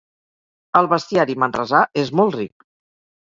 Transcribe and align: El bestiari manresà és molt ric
El 0.79 0.87
bestiari 0.93 1.37
manresà 1.43 1.83
és 2.05 2.11
molt 2.21 2.39
ric 2.39 2.67